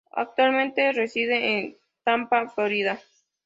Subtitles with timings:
[0.15, 2.99] Actualmente Reside en Tampa, Florida.